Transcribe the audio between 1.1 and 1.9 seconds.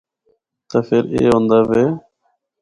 اے ہوندا وے۔